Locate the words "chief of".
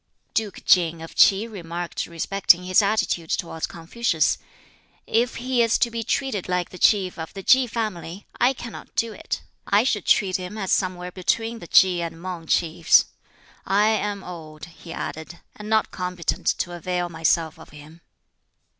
6.79-7.31